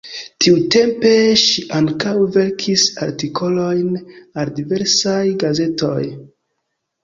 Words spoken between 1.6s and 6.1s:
ankaŭ verkis artikolojn al diversaj gazetoj.